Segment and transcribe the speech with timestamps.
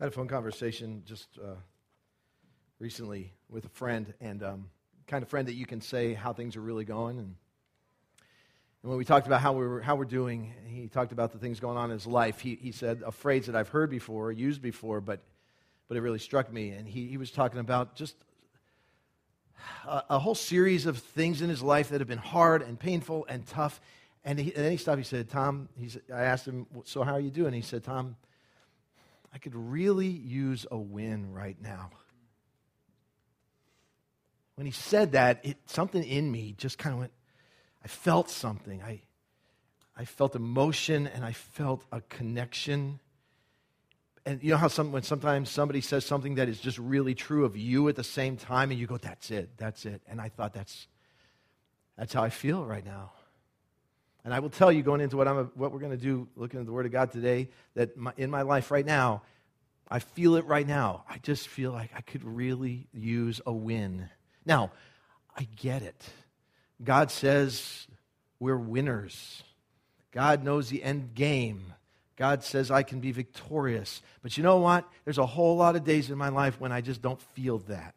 [0.00, 1.56] I had a phone conversation just uh,
[2.78, 4.70] recently with a friend, and um,
[5.08, 7.18] kind of friend that you can say how things are really going.
[7.18, 7.34] And,
[8.82, 11.58] and when we talked about how we're, how we're doing, he talked about the things
[11.58, 12.38] going on in his life.
[12.38, 15.18] He, he said a phrase that I've heard before, used before, but,
[15.88, 16.70] but it really struck me.
[16.70, 18.14] And he, he was talking about just
[19.84, 23.26] a, a whole series of things in his life that have been hard and painful
[23.28, 23.80] and tough.
[24.24, 24.98] And, he, and then he stopped.
[24.98, 27.52] He said, Tom, he said, I asked him, So how are you doing?
[27.52, 28.14] He said, Tom,
[29.32, 31.90] I could really use a win right now.
[34.54, 37.12] When he said that, it, something in me just kind of went,
[37.84, 38.82] I felt something.
[38.82, 39.02] I,
[39.96, 42.98] I felt emotion and I felt a connection.
[44.26, 47.44] And you know how some, when sometimes somebody says something that is just really true
[47.44, 50.02] of you at the same time, and you go, that's it, that's it.
[50.08, 50.88] And I thought, that's,
[51.96, 53.12] that's how I feel right now.
[54.28, 56.60] And I will tell you, going into what, I'm, what we're going to do, looking
[56.60, 59.22] at the Word of God today, that my, in my life right now,
[59.90, 61.04] I feel it right now.
[61.08, 64.10] I just feel like I could really use a win.
[64.44, 64.70] Now,
[65.34, 66.04] I get it.
[66.84, 67.86] God says
[68.38, 69.42] we're winners.
[70.12, 71.72] God knows the end game.
[72.16, 74.02] God says I can be victorious.
[74.20, 74.86] But you know what?
[75.06, 77.94] There's a whole lot of days in my life when I just don't feel that.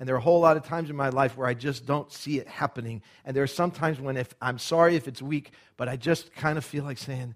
[0.00, 2.10] And there are a whole lot of times in my life where I just don't
[2.10, 3.02] see it happening.
[3.26, 6.34] And there are some times when if I'm sorry if it's weak, but I just
[6.34, 7.34] kind of feel like saying,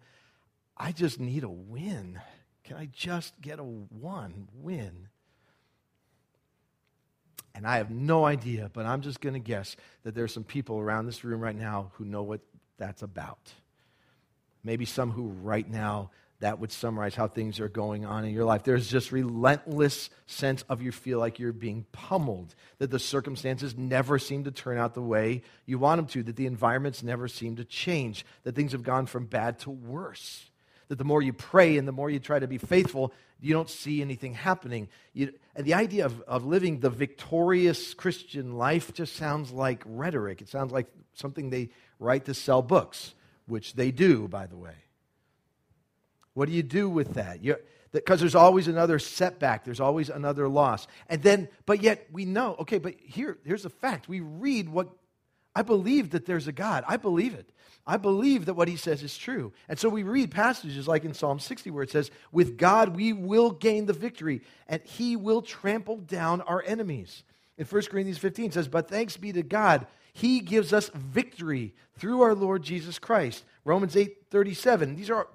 [0.75, 2.19] I just need a win.
[2.65, 5.09] Can I just get a one win?
[7.55, 10.43] And I have no idea, but I'm just going to guess that there are some
[10.43, 12.41] people around this room right now who know what
[12.79, 13.53] that's about.
[14.65, 18.45] Maybe some who right now that would summarize how things are going on in your
[18.45, 18.65] life.
[18.65, 24.19] There's just relentless sense of you feel like you're being pummeled, that the circumstances never
[24.19, 27.57] seem to turn out the way you want them to, that the environments never seem
[27.57, 30.51] to change, that things have gone from bad to worse.
[30.89, 33.71] That the more you pray and the more you try to be faithful, you don't
[33.71, 34.89] see anything happening.
[35.13, 40.43] You, and the idea of, of living the victorious Christian life just sounds like rhetoric.
[40.43, 43.15] It sounds like something they write to sell books,
[43.47, 44.75] which they do, by the way.
[46.35, 47.39] What do you do with that?
[47.93, 50.87] Because there's always another setback, there's always another loss.
[51.09, 54.09] And then, but yet we know, okay, but here, here's a fact.
[54.09, 54.89] We read what
[55.55, 56.85] I believe that there's a God.
[56.89, 57.51] I believe it.
[57.87, 59.53] I believe that what he says is true.
[59.69, 63.13] And so we read passages like in Psalm 60 where it says, With God we
[63.13, 67.23] will gain the victory, and he will trample down our enemies.
[67.59, 72.23] In 1 Corinthians 15 says, But thanks be to God, he gives us victory through
[72.23, 73.45] our Lord Jesus Christ.
[73.65, 74.97] Romans 8 37.
[74.97, 75.29] These are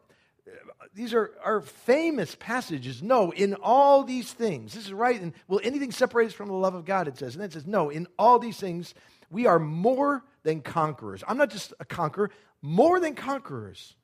[0.93, 3.01] these are, are famous passages.
[3.03, 5.21] No, in all these things, this is right.
[5.21, 7.07] And will anything separate us from the love of God?
[7.07, 7.35] It says.
[7.35, 8.93] And then it says, no, in all these things,
[9.29, 11.23] we are more than conquerors.
[11.27, 13.95] I'm not just a conqueror, more than conquerors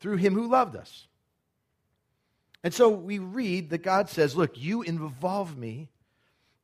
[0.00, 1.08] through him who loved us.
[2.62, 5.90] And so we read that God says, Look, you involve me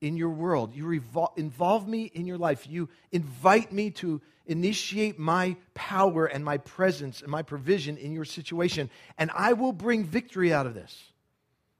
[0.04, 0.75] in your world.
[0.75, 2.66] You revol- involve me in your life.
[2.69, 8.26] You invite me to initiate my power and my presence and my provision in your
[8.26, 8.91] situation.
[9.16, 11.03] And I will bring victory out of this.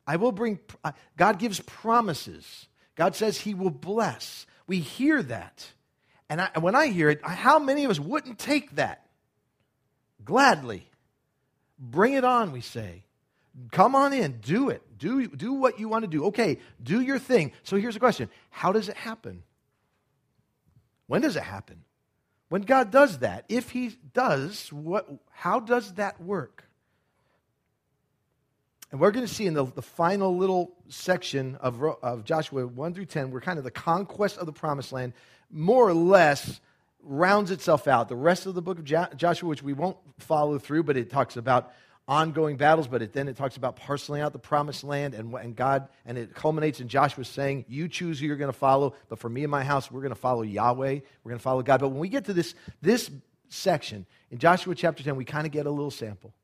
[0.06, 0.58] I will bring,
[1.18, 2.66] God gives promises.
[2.96, 4.46] God says He will bless.
[4.66, 5.66] We hear that.
[6.30, 9.06] And, I, when I hear it, how many of us wouldn't take that?
[10.24, 10.88] Gladly.
[11.78, 13.02] Bring it on, we say.
[13.70, 14.94] Come on in, do it.
[15.04, 16.25] Do, do what you want to do.
[16.28, 17.53] Okay, do your thing.
[17.62, 19.42] So here's the question How does it happen?
[21.09, 21.84] When does it happen?
[22.48, 26.64] When God does that, if He does, what, how does that work?
[28.91, 32.94] And we're going to see in the, the final little section of, of Joshua 1
[32.94, 35.12] through 10, where kind of the conquest of the promised land
[35.50, 36.62] more or less
[37.03, 38.09] rounds itself out.
[38.09, 38.84] The rest of the book of
[39.19, 41.75] Joshua, which we won't follow through, but it talks about
[42.06, 45.56] ongoing battles, but it, then it talks about parceling out the promised land and, and
[45.56, 49.19] God, and it culminates in Joshua saying, You choose who you're going to follow, but
[49.19, 51.81] for me and my house, we're going to follow Yahweh, we're going to follow God.
[51.81, 53.10] But when we get to this, this
[53.48, 56.34] section in Joshua chapter 10, we kind of get a little sample.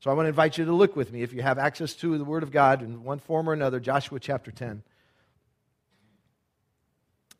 [0.00, 2.18] So I want to invite you to look with me if you have access to
[2.18, 4.82] the Word of God in one form or another, Joshua chapter 10.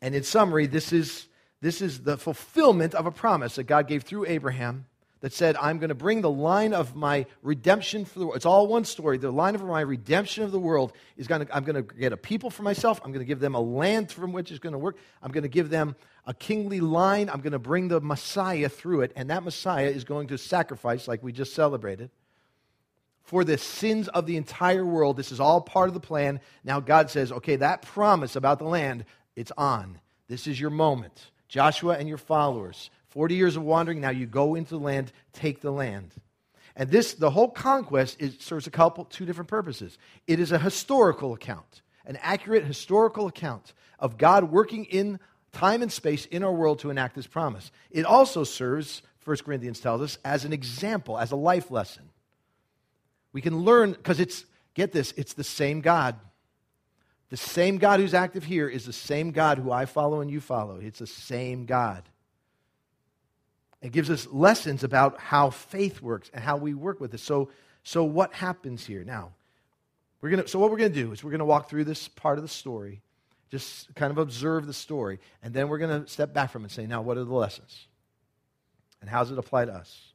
[0.01, 1.27] And in summary, this is,
[1.59, 4.85] this is the fulfillment of a promise that God gave through Abraham
[5.23, 8.35] that said, I'm going to bring the line of my redemption for the world.
[8.35, 9.17] It's all one story.
[9.17, 12.11] The line of my redemption of the world is going to, I'm going to get
[12.11, 12.99] a people for myself.
[13.05, 14.97] I'm going to give them a land from which it's going to work.
[15.21, 15.95] I'm going to give them
[16.27, 17.29] a kingly line.
[17.29, 19.13] I'm going to bring the Messiah through it.
[19.15, 22.09] And that Messiah is going to sacrifice, like we just celebrated,
[23.23, 25.15] for the sins of the entire world.
[25.15, 26.41] This is all part of the plan.
[26.65, 29.05] Now God says, okay, that promise about the land,
[29.37, 30.01] it's on.
[30.27, 31.31] This is your moment.
[31.47, 35.61] Joshua and your followers, 40 years of wandering, now you go into the land, take
[35.61, 36.15] the land.
[36.75, 39.99] And this, the whole conquest, is, serves a couple, two different purposes.
[40.25, 45.19] It is a historical account, an accurate historical account of God working in
[45.51, 47.71] time and space in our world to enact this promise.
[47.91, 52.09] It also serves, 1 Corinthians tells us, as an example, as a life lesson.
[53.31, 54.43] We can learn, because it's,
[54.73, 56.15] get this, it's the same God.
[57.29, 60.41] The same God who's active here is the same God who I follow and you
[60.41, 60.77] follow.
[60.77, 62.09] It's the same God.
[63.83, 67.19] It gives us lessons about how faith works and how we work with it.
[67.19, 67.49] So,
[67.83, 69.03] so what happens here?
[69.03, 69.33] Now,
[70.21, 72.07] we're gonna, so what we're going to do is we're going to walk through this
[72.07, 73.01] part of the story,
[73.51, 76.65] just kind of observe the story, and then we're going to step back from it
[76.65, 77.87] and say, now, what are the lessons?
[79.01, 80.13] And how does it apply to us?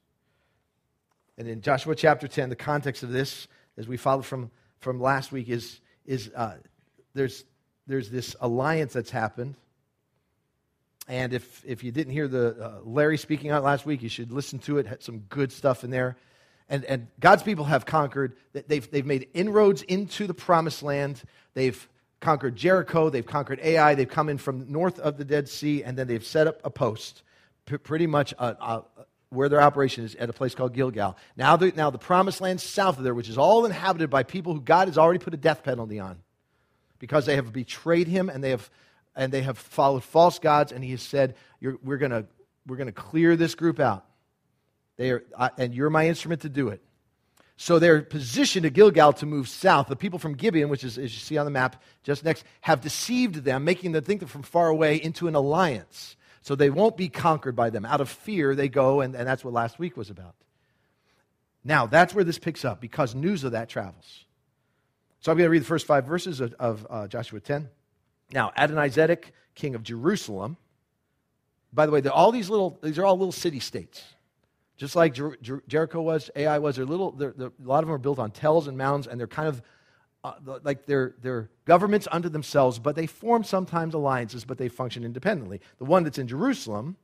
[1.37, 5.31] And in Joshua chapter 10, the context of this, as we followed from, from last
[5.31, 6.57] week, is, is uh,
[7.13, 7.45] there's,
[7.87, 9.57] there's this alliance that's happened
[11.09, 14.31] and if, if you didn't hear the uh, Larry speaking out last week, you should
[14.31, 14.87] listen to it.
[14.87, 16.17] Had some good stuff in there.
[16.69, 18.37] And, and God's people have conquered.
[18.53, 21.23] They've, they've made inroads into the promised land.
[21.55, 21.89] They've
[22.21, 23.09] conquered Jericho.
[23.09, 23.95] They've conquered Ai.
[23.95, 26.71] They've come in from north of the Dead Sea, and then they've set up a
[26.71, 27.23] post,
[27.65, 28.81] p- pretty much uh, uh,
[29.31, 31.17] where their operation is at a place called Gilgal.
[31.39, 34.53] Now the, now the promised land south of there, which is all inhabited by people
[34.53, 36.19] who God has already put a death penalty on
[36.99, 38.69] because they have betrayed him and they have
[39.19, 42.27] and they have followed false gods, and he has said, We're going
[42.67, 44.07] we're gonna clear this group out.
[44.97, 46.81] They are, I, and you're my instrument to do it.
[47.57, 49.89] So they're positioned at Gilgal to move south.
[49.89, 52.81] The people from Gibeon, which is, as you see on the map just next, have
[52.81, 56.17] deceived them, making them think they're from far away into an alliance.
[56.43, 57.85] So they won't be conquered by them.
[57.85, 60.37] Out of fear, they go, and, and that's what last week was about.
[61.65, 64.25] Now, that's where this picks up because news of that travels.
[65.19, 67.69] So I'm going to read the first five verses of, of uh, Joshua 10.
[68.33, 70.57] Now, Adonizedek, king of Jerusalem,
[71.73, 74.03] by the way, all these little, these are all little city states.
[74.77, 77.89] Just like Jer- Jer- Jericho was, Ai was, they're little, they're, they're, a lot of
[77.89, 79.63] them are built on tells and mounds, and they're kind of
[80.25, 80.33] uh,
[80.63, 85.61] like they're, they're governments unto themselves, but they form sometimes alliances, but they function independently.
[85.79, 86.97] The one that's in Jerusalem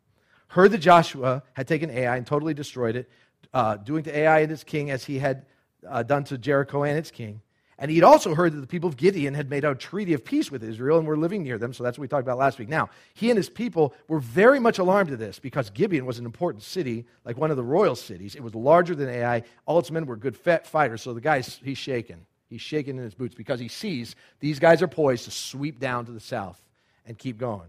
[0.49, 3.11] heard that Joshua had taken Ai and totally destroyed it,
[3.53, 5.47] uh, doing to Ai and its king as he had
[5.89, 7.41] uh, done to Jericho and its king.
[7.79, 10.51] And he'd also heard that the people of Gibeon had made a treaty of peace
[10.51, 11.73] with Israel and were living near them.
[11.73, 12.69] So that's what we talked about last week.
[12.69, 16.25] Now, he and his people were very much alarmed at this because Gibeon was an
[16.25, 18.37] important city, like one of the royal cities.
[18.37, 19.43] It was larger than Ai.
[19.67, 21.03] All its men were good fighters.
[21.03, 22.25] So the guy's, he's shaking.
[22.49, 26.07] He's shaking in his boots because he sees these guys are poised to sweep down
[26.07, 26.61] to the south
[27.05, 27.69] and keep going.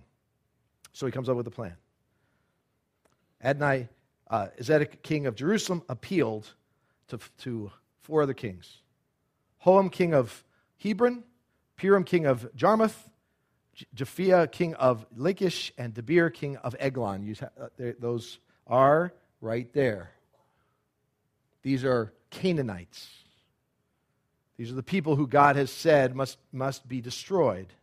[0.93, 1.75] So he comes up with a plan.
[3.43, 3.89] Adonai,
[4.29, 6.53] uh, Zedek, king of Jerusalem, appealed
[7.07, 7.71] to, to
[8.03, 8.77] four other kings
[9.65, 10.43] Hoham, king of
[10.77, 11.23] Hebron,
[11.77, 13.09] Piram, king of Jarmuth,
[13.95, 17.35] Japhia, king of Lachish, and Debir, king of Eglon.
[17.41, 17.67] Uh,
[17.99, 20.11] those are right there.
[21.63, 23.09] These are Canaanites.
[24.57, 27.73] These are the people who God has said must, must be destroyed.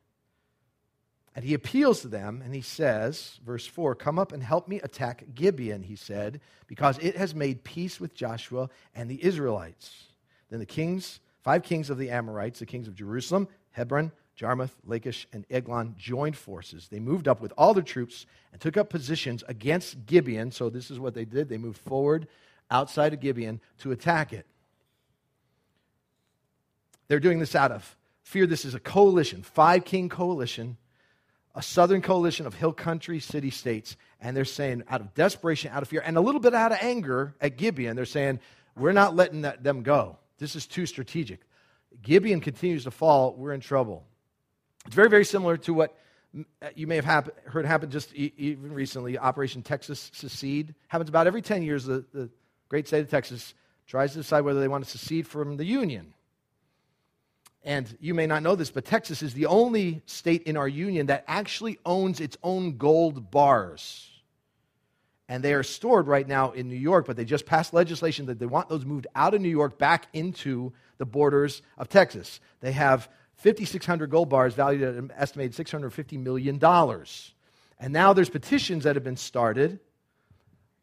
[1.34, 4.80] And he appeals to them and he says, verse 4 Come up and help me
[4.80, 10.08] attack Gibeon, he said, because it has made peace with Joshua and the Israelites.
[10.50, 15.26] Then the kings Five kings of the Amorites, the kings of Jerusalem, Hebron, Jarmuth, Lachish,
[15.32, 16.88] and Eglon, joined forces.
[16.88, 20.52] They moved up with all their troops and took up positions against Gibeon.
[20.52, 21.48] So, this is what they did.
[21.48, 22.28] They moved forward
[22.70, 24.46] outside of Gibeon to attack it.
[27.08, 28.46] They're doing this out of fear.
[28.46, 30.78] This is a coalition, five king coalition,
[31.54, 33.96] a southern coalition of hill country city states.
[34.20, 36.78] And they're saying, out of desperation, out of fear, and a little bit out of
[36.80, 38.40] anger at Gibeon, they're saying,
[38.76, 40.16] We're not letting that, them go.
[40.42, 41.38] This is too strategic.
[42.02, 44.02] Gibeon continues to fall, we're in trouble.
[44.84, 45.96] It's very, very similar to what
[46.74, 50.74] you may have happen, heard happen just e- even recently Operation Texas Secede.
[50.88, 51.84] Happens about every 10 years.
[51.84, 52.28] The, the
[52.68, 53.54] great state of Texas
[53.86, 56.12] tries to decide whether they want to secede from the Union.
[57.62, 61.06] And you may not know this, but Texas is the only state in our union
[61.06, 64.11] that actually owns its own gold bars
[65.32, 68.38] and they are stored right now in New York, but they just passed legislation that
[68.38, 72.38] they want those moved out of New York back into the borders of Texas.
[72.60, 76.62] They have 5,600 gold bars valued at an estimated $650 million.
[77.80, 79.80] And now there's petitions that have been started.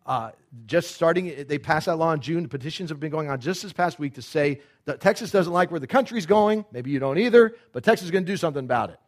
[0.04, 0.32] Uh,
[0.66, 2.42] just starting, they passed that law in June.
[2.42, 5.54] The petitions have been going on just this past week to say that Texas doesn't
[5.54, 6.66] like where the country's going.
[6.72, 9.00] Maybe you don't either, but Texas is going to do something about it.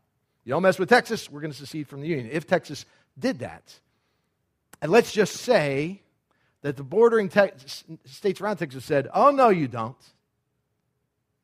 [0.43, 2.29] You don't mess with Texas, we're going to secede from the Union.
[2.31, 2.85] If Texas
[3.17, 3.79] did that,
[4.81, 6.01] and let's just say
[6.61, 7.51] that the bordering te-
[8.05, 9.95] states around Texas said, Oh, no, you don't.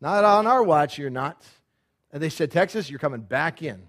[0.01, 1.43] Not on our watch, you're not.
[2.11, 3.81] And they said, Texas, you're coming back in.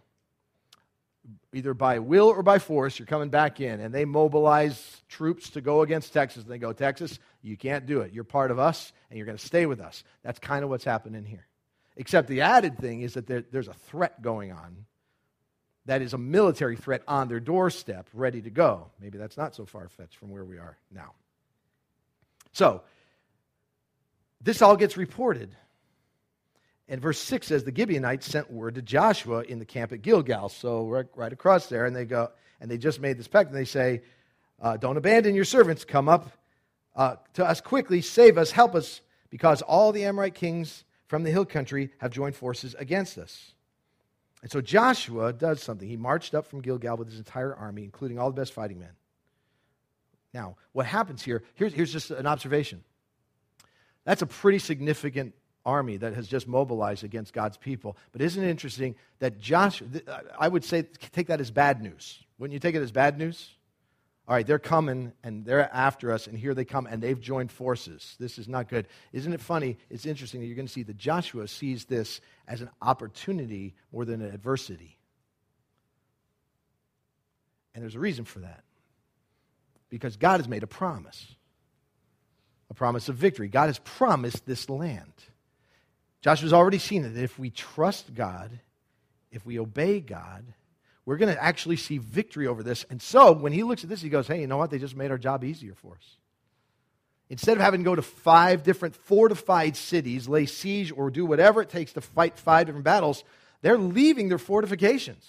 [1.53, 3.81] either by will or by force, you're coming back in.
[3.81, 6.43] And they mobilize troops to go against Texas.
[6.43, 8.13] And they go, Texas, you can't do it.
[8.13, 10.03] You're part of us, and you're going to stay with us.
[10.23, 11.47] That's kind of what's happening here.
[11.97, 14.87] Except the added thing is that there, there's a threat going on
[15.89, 18.91] that is a military threat on their doorstep, ready to go.
[19.01, 21.13] Maybe that's not so far fetched from where we are now.
[22.53, 22.83] So,
[24.43, 25.57] this all gets reported.
[26.89, 30.51] And verse 6 says, The Gibeonites sent word to Joshua in the camp at Gilgal.
[30.51, 33.59] So, right, right across there, and they go, and they just made this pact, and
[33.59, 34.03] they say,
[34.61, 35.87] uh, Don't abandon your servants.
[35.87, 36.31] Come up
[36.97, 41.31] uh, to us quickly, save us, help us, because all the Amorite kings from the
[41.31, 43.55] hill country have joined forces against us.
[44.43, 45.89] And so Joshua does something.
[45.89, 48.93] He marched up from Gilgal with his entire army, including all the best fighting men.
[50.33, 52.85] Now, what happens here, here's, here's just an observation.
[54.05, 55.35] That's a pretty significant
[55.67, 57.97] army that has just mobilized against God's people.
[58.13, 59.89] But isn't it interesting that Joshua,
[60.39, 62.23] I would say, take that as bad news.
[62.39, 63.51] Wouldn't you take it as bad news?
[64.29, 67.51] All right, they're coming and they're after us, and here they come, and they've joined
[67.51, 68.15] forces.
[68.21, 68.87] This is not good.
[69.11, 69.79] Isn't it funny?
[69.89, 74.05] It's interesting that you're going to see that Joshua sees this as an opportunity more
[74.05, 74.99] than an adversity.
[77.75, 78.65] And there's a reason for that.
[79.89, 81.35] Because God has made a promise
[82.71, 83.49] a promise of victory.
[83.49, 85.13] God has promised this land.
[86.21, 88.61] Joshua's already seen that if we trust God,
[89.31, 90.45] if we obey God,
[91.09, 92.85] we're going to actually see victory over this.
[92.91, 94.71] And so when he looks at this, he goes, hey, you know what?
[94.71, 96.17] They just made our job easier for us.
[97.31, 101.63] Instead of having to go to five different fortified cities, lay siege, or do whatever
[101.63, 103.25] it takes to fight five different battles,
[103.63, 105.27] they're leaving their fortifications.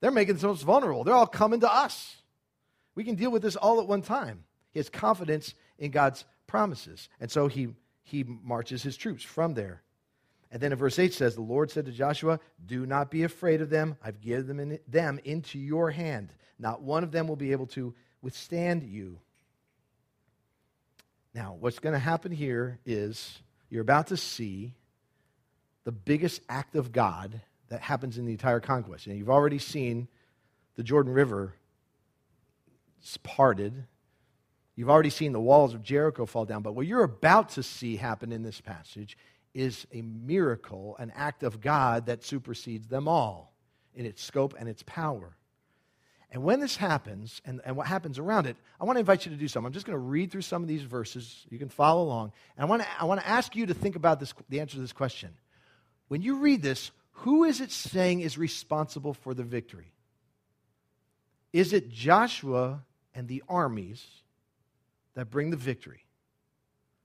[0.00, 1.04] They're making themselves vulnerable.
[1.04, 2.16] They're all coming to us.
[2.96, 4.42] We can deal with this all at one time.
[4.72, 7.08] He has confidence in God's promises.
[7.20, 7.68] And so he,
[8.02, 9.80] he marches his troops from there.
[10.52, 13.62] And then in verse 8 says, The Lord said to Joshua, Do not be afraid
[13.62, 13.96] of them.
[14.04, 16.32] I've given them, in, them into your hand.
[16.58, 19.18] Not one of them will be able to withstand you.
[21.34, 23.40] Now, what's going to happen here is
[23.70, 24.74] you're about to see
[25.84, 27.40] the biggest act of God
[27.70, 29.06] that happens in the entire conquest.
[29.06, 30.06] And you've already seen
[30.76, 31.54] the Jordan River
[33.22, 33.86] parted
[34.74, 37.96] You've already seen the walls of Jericho fall down, but what you're about to see
[37.96, 39.18] happen in this passage
[39.54, 43.54] is a miracle, an act of God that supersedes them all
[43.94, 45.36] in its scope and its power.
[46.30, 49.32] And when this happens, and, and what happens around it, I want to invite you
[49.32, 49.66] to do something.
[49.66, 51.44] I'm just going to read through some of these verses.
[51.50, 52.32] You can follow along.
[52.56, 54.76] And I want to, I want to ask you to think about this, the answer
[54.76, 55.30] to this question.
[56.08, 59.92] When you read this, who is it saying is responsible for the victory?
[61.52, 62.82] Is it Joshua
[63.14, 64.06] and the armies?
[65.14, 66.04] that bring the victory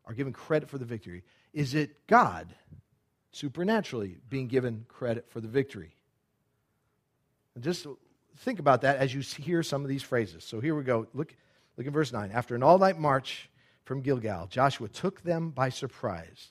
[0.06, 1.24] are given credit for the victory?
[1.58, 2.54] Is it God
[3.32, 5.96] supernaturally being given credit for the victory?
[7.56, 7.88] And just
[8.38, 10.44] think about that as you hear some of these phrases.
[10.44, 11.08] So here we go.
[11.16, 11.34] Look,
[11.76, 12.30] look at verse 9.
[12.32, 13.50] After an all night march
[13.86, 16.50] from Gilgal, Joshua took them by surprise.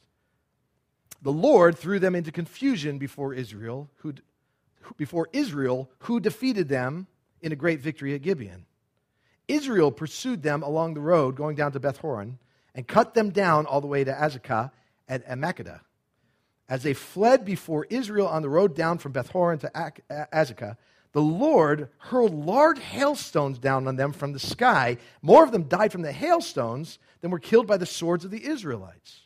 [1.22, 4.14] The Lord threw them into confusion before Israel, who,
[4.96, 7.06] before Israel, who defeated them
[7.40, 8.66] in a great victory at Gibeon.
[9.46, 12.40] Israel pursued them along the road going down to Beth Horon
[12.74, 14.72] and cut them down all the way to Azekah
[15.08, 15.80] at Makkedah.
[16.68, 19.94] As they fled before Israel on the road down from Beth Horon to
[20.32, 20.76] Azekah,
[21.12, 24.98] the Lord hurled large hailstones down on them from the sky.
[25.22, 28.44] More of them died from the hailstones than were killed by the swords of the
[28.44, 29.20] Israelites.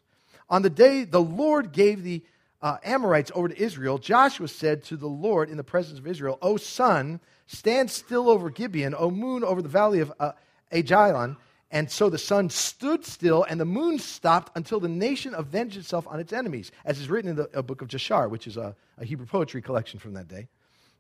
[0.49, 2.23] On the day the Lord gave the
[2.63, 6.39] uh, Amorites over to Israel, Joshua said to the Lord in the presence of Israel,
[6.43, 10.33] O sun, stand still over Gibeon, O moon over the valley of uh,
[10.71, 11.37] Ajalon.
[11.71, 16.07] And so the sun stood still, and the moon stopped until the nation avenged itself
[16.09, 18.75] on its enemies, as is written in the uh, book of Jashar, which is a,
[18.99, 20.49] a Hebrew poetry collection from that day.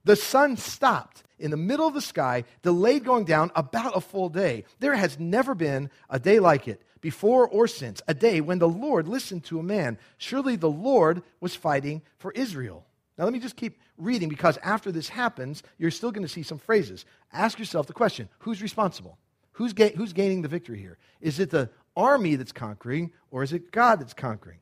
[0.04, 4.28] The sun stopped in the middle of the sky, delayed going down about a full
[4.28, 4.64] day.
[4.78, 8.68] There has never been a day like it, before or since, a day when the
[8.68, 9.98] Lord listened to a man.
[10.18, 12.84] Surely the Lord was fighting for Israel.
[13.18, 16.42] Now, let me just keep reading because after this happens, you're still going to see
[16.42, 17.04] some phrases.
[17.32, 19.18] Ask yourself the question who's responsible?
[19.60, 20.96] Who's, ga- who's gaining the victory here?
[21.20, 24.56] Is it the army that's conquering, or is it God that's conquering?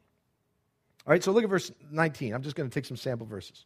[1.06, 2.34] All right, so look at verse 19.
[2.34, 3.64] I'm just going to take some sample verses.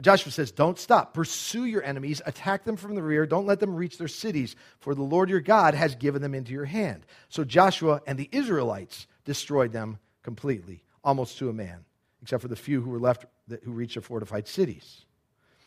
[0.00, 1.12] Joshua says, Don't stop.
[1.12, 2.22] Pursue your enemies.
[2.24, 3.26] Attack them from the rear.
[3.26, 6.52] Don't let them reach their cities, for the Lord your God has given them into
[6.52, 7.04] your hand.
[7.28, 11.84] So Joshua and the Israelites destroyed them completely, almost to a man,
[12.22, 13.26] except for the few who were left
[13.64, 15.04] who reached the fortified cities.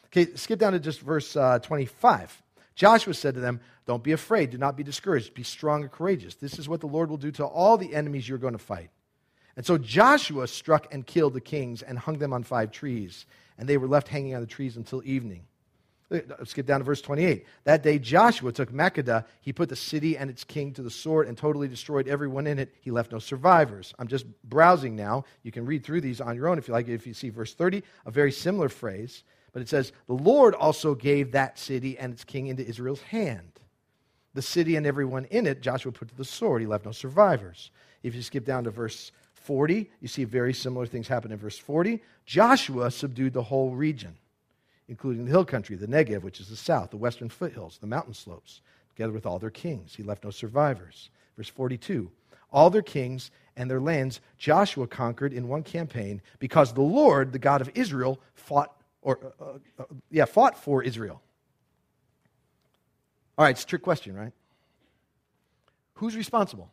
[0.07, 2.41] Okay, skip down to just verse uh, 25.
[2.79, 4.51] Joshua said to them, Don't be afraid.
[4.51, 5.33] Do not be discouraged.
[5.33, 6.35] Be strong and courageous.
[6.35, 8.89] This is what the Lord will do to all the enemies you're going to fight.
[9.57, 13.25] And so Joshua struck and killed the kings and hung them on five trees
[13.57, 15.43] and they were left hanging on the trees until evening.
[16.09, 17.45] Uh, skip down to verse 28.
[17.65, 19.25] That day Joshua took Makkedah.
[19.41, 22.59] He put the city and its king to the sword and totally destroyed everyone in
[22.59, 22.73] it.
[22.79, 23.93] He left no survivors.
[23.99, 25.25] I'm just browsing now.
[25.43, 26.87] You can read through these on your own if you like.
[26.87, 29.23] If you see verse 30, a very similar phrase.
[29.51, 33.51] But it says, The Lord also gave that city and its king into Israel's hand.
[34.33, 36.61] The city and everyone in it, Joshua put to the sword.
[36.61, 37.71] He left no survivors.
[38.03, 41.57] If you skip down to verse 40, you see very similar things happen in verse
[41.57, 42.01] 40.
[42.25, 44.15] Joshua subdued the whole region
[44.89, 48.13] including the hill country, the Negev, which is the south, the western foothills, the mountain
[48.13, 49.95] slopes, together with all their kings.
[49.95, 51.11] He left no survivors.
[51.37, 52.11] Verse 42
[52.51, 57.39] All their kings and their lands Joshua conquered in one campaign because the Lord, the
[57.39, 61.21] God of Israel, fought, or, uh, uh, uh yeah, fought for Israel.
[63.37, 64.33] All right, it's a trick question, right?
[65.95, 66.71] Who's responsible?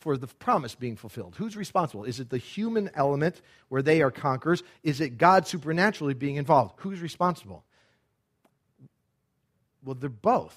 [0.00, 1.34] for the promise being fulfilled?
[1.36, 2.04] Who's responsible?
[2.04, 4.62] Is it the human element where they are conquerors?
[4.82, 6.74] Is it God supernaturally being involved?
[6.78, 7.64] Who's responsible?
[9.84, 10.56] Well, they're both.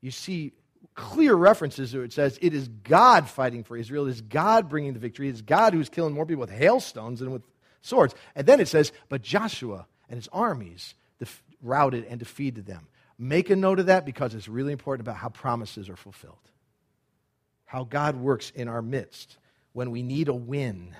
[0.00, 0.52] You see
[0.94, 4.92] clear references where it says it is God fighting for Israel, it is God bringing
[4.92, 7.42] the victory, it is God who's killing more people with hailstones than with
[7.86, 8.14] swords.
[8.34, 12.88] And then it says, but Joshua and his armies def- routed and defeated them.
[13.18, 16.50] Make a note of that because it's really important about how promises are fulfilled
[17.66, 19.36] how God works in our midst
[19.72, 20.94] when we need a win.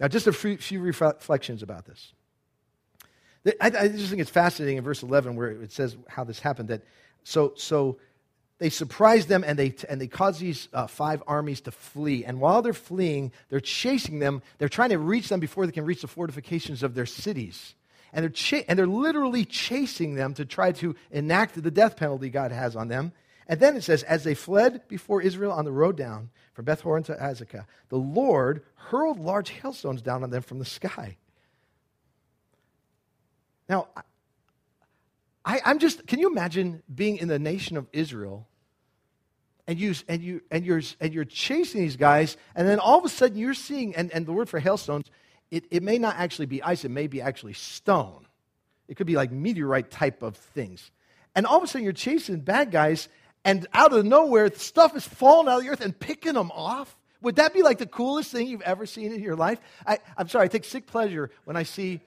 [0.00, 2.12] Now, just a few reflections about this.
[3.60, 6.68] I, just think it's fascinating in verse 11 where it says how this happened.
[6.68, 6.82] That
[7.22, 7.98] so so
[8.60, 12.26] they surprise them and they and they cause these uh, five armies to flee.
[12.26, 14.42] And while they're fleeing, they're chasing them.
[14.58, 17.74] They're trying to reach them before they can reach the fortifications of their cities.
[18.12, 22.28] And they're cha- and they're literally chasing them to try to enact the death penalty
[22.28, 23.12] God has on them.
[23.46, 26.82] And then it says, as they fled before Israel on the road down from Beth
[26.82, 31.16] Horon to Azekah, the Lord hurled large hailstones down on them from the sky.
[33.70, 33.88] Now,
[35.44, 38.46] I, am just, can you imagine being in the nation of Israel
[39.70, 43.04] and, you, and, you, and, you're, and you're chasing these guys, and then all of
[43.04, 45.08] a sudden you're seeing, and, and the word for hailstones,
[45.52, 48.26] it, it may not actually be ice, it may be actually stone.
[48.88, 50.90] It could be like meteorite type of things.
[51.36, 53.08] And all of a sudden you're chasing bad guys,
[53.44, 56.96] and out of nowhere, stuff is falling out of the earth and picking them off?
[57.22, 59.60] Would that be like the coolest thing you've ever seen in your life?
[59.86, 62.00] I, am sorry, I take sick pleasure when I see,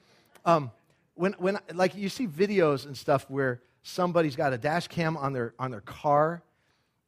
[0.44, 0.70] um,
[1.14, 5.32] when, when, like you see videos and stuff where somebody's got a dash cam on
[5.32, 6.42] their, on their car.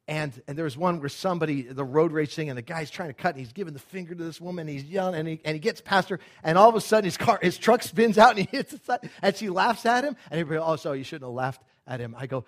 [0.08, 3.34] And, and there's one where somebody, the road racing, and the guy's trying to cut,
[3.34, 5.58] and he's giving the finger to this woman, and he's yelling, and he, and he
[5.58, 8.38] gets past her, and all of a sudden his car, his truck spins out, and
[8.38, 11.28] he hits the side, and she laughs at him, and everybody, oh, so you shouldn't
[11.28, 12.14] have laughed at him.
[12.16, 12.44] I go,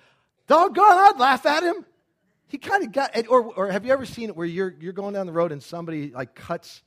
[0.46, 1.84] Doggone, I'd laugh at him.
[2.46, 5.14] He kind of got, or, or have you ever seen it where you're, you're going
[5.14, 6.82] down the road and somebody like cuts,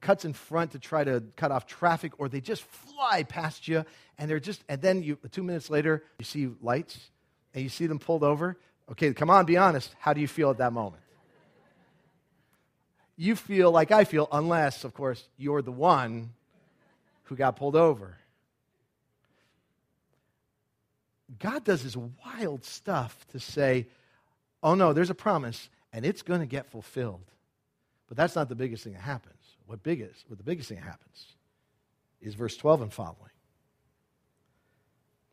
[0.00, 3.84] cuts in front to try to cut off traffic, or they just fly past you,
[4.18, 7.10] and they're just, and then you, two minutes later, you see lights,
[7.54, 8.56] and you see them pulled over.
[8.92, 9.94] Okay, come on, be honest.
[9.98, 11.02] How do you feel at that moment?
[13.16, 16.30] You feel like I feel, unless, of course, you're the one
[17.24, 18.16] who got pulled over.
[21.38, 23.86] God does this wild stuff to say,
[24.62, 27.24] oh no, there's a promise and it's going to get fulfilled.
[28.06, 29.34] But that's not the biggest thing that happens.
[29.66, 31.26] What, biggest, what the biggest thing that happens
[32.20, 33.30] is verse 12 and following.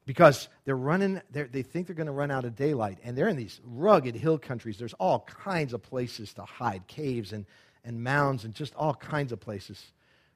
[0.06, 3.30] Because they're running, they're, they think they're going to run out of daylight, and they're
[3.30, 4.78] in these rugged hill countries.
[4.78, 7.46] There's all kinds of places to hide, caves and,
[7.86, 9.82] and mounds, and just all kinds of places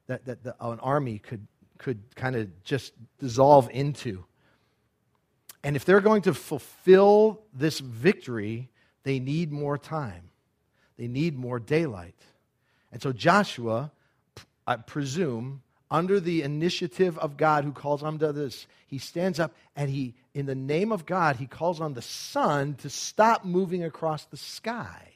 [0.07, 1.45] that, that the, an army could,
[1.77, 4.23] could kind of just dissolve into.
[5.63, 8.69] And if they're going to fulfill this victory,
[9.03, 10.29] they need more time.
[10.97, 12.15] They need more daylight.
[12.91, 13.91] And so Joshua,
[14.65, 19.53] I presume, under the initiative of God who calls on to this, he stands up
[19.75, 23.83] and he, in the name of God, he calls on the sun to stop moving
[23.83, 25.13] across the sky.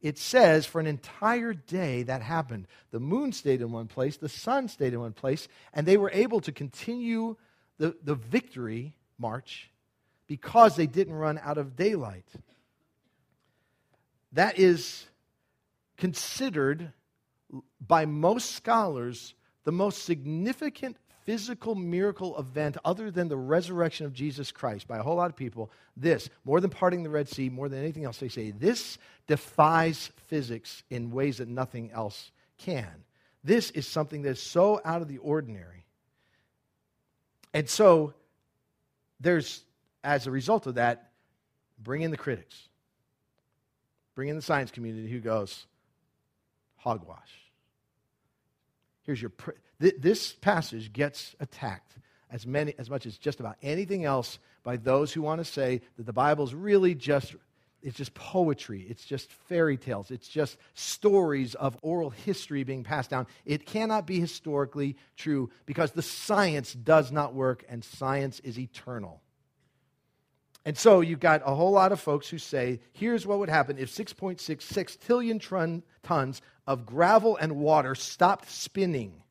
[0.00, 2.66] It says for an entire day that happened.
[2.90, 6.10] The moon stayed in one place, the sun stayed in one place, and they were
[6.12, 7.36] able to continue
[7.78, 9.70] the, the victory march
[10.26, 12.26] because they didn't run out of daylight.
[14.32, 15.06] That is
[15.96, 16.92] considered
[17.80, 24.52] by most scholars the most significant physical miracle event other than the resurrection of Jesus
[24.52, 25.70] Christ by a whole lot of people.
[25.96, 30.10] This, more than parting the Red Sea, more than anything else, they say, this defies
[30.26, 33.04] physics in ways that nothing else can.
[33.42, 35.86] This is something that's so out of the ordinary.
[37.54, 38.12] And so
[39.20, 39.62] there's,
[40.02, 41.10] as a result of that,
[41.78, 42.68] bring in the critics,
[44.14, 45.66] bring in the science community who goes,
[46.76, 47.43] hogwash.
[49.04, 49.30] Here's your.
[49.30, 51.96] Pr- th- this passage gets attacked
[52.30, 55.82] as, many, as much as just about anything else by those who want to say
[55.96, 57.34] that the Bible is really just
[57.84, 58.86] it's just poetry.
[58.88, 60.10] It's just fairy tales.
[60.10, 63.26] It's just stories of oral history being passed down.
[63.44, 69.20] It cannot be historically true because the science does not work and science is eternal.
[70.64, 73.76] And so you've got a whole lot of folks who say, here's what would happen
[73.76, 79.22] if 6.66 trillion tons of gravel and water stopped spinning.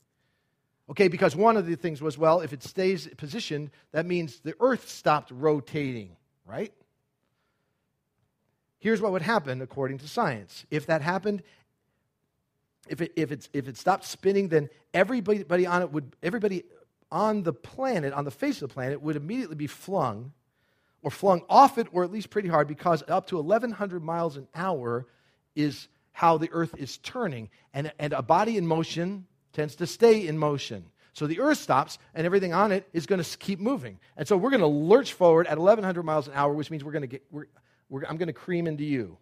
[0.90, 4.56] Okay, because one of the things was, well, if it stays positioned, that means the
[4.60, 6.16] earth stopped rotating,
[6.46, 6.74] right?
[8.80, 10.66] Here's what would happen according to science.
[10.70, 11.42] If that happened,
[12.90, 16.64] if it, if, it's, if it stopped spinning, then everybody on it would, everybody
[17.10, 20.34] on the planet, on the face of the planet, would immediately be flung
[21.02, 24.48] or flung off it, or at least pretty hard, because up to 1,100 miles an
[24.54, 25.06] hour
[25.56, 27.50] is how the earth is turning.
[27.74, 30.86] And, and a body in motion tends to stay in motion.
[31.14, 34.00] So the earth stops, and everything on it is going to keep moving.
[34.18, 36.92] And so we're going to lurch forward at 1,100 miles an hour, which means we're
[36.92, 37.46] going to get, we're,
[37.90, 39.18] we're, I'm going to cream into you.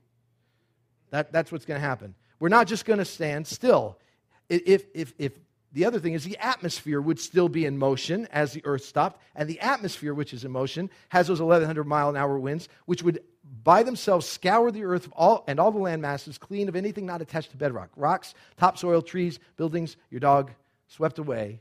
[1.09, 2.15] That, that's what's going to happen.
[2.39, 3.99] We're not just going to stand still.
[4.47, 5.37] If, if, if
[5.73, 9.21] the other thing is the atmosphere would still be in motion as the earth stopped,
[9.35, 13.03] and the atmosphere, which is in motion, has those 1,100 mile an hour winds, which
[13.03, 13.21] would
[13.63, 17.21] by themselves scour the earth all, and all the land masses clean of anything not
[17.21, 20.51] attached to bedrock rocks, topsoil, trees, buildings, your dog,
[20.87, 21.59] swept away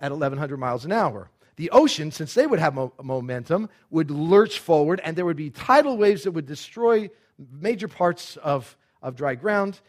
[0.00, 1.30] at 1,100 miles an hour.
[1.56, 5.50] The ocean, since they would have mo- momentum, would lurch forward, and there would be
[5.50, 7.10] tidal waves that would destroy
[7.52, 9.80] major parts of, of dry ground.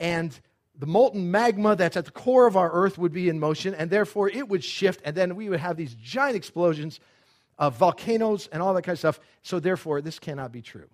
[0.00, 0.38] And
[0.78, 3.90] the molten magma that's at the core of our earth would be in motion, and
[3.90, 7.00] therefore it would shift, and then we would have these giant explosions
[7.58, 9.20] of volcanoes and all that kind of stuff.
[9.42, 10.88] So, therefore, this cannot be true.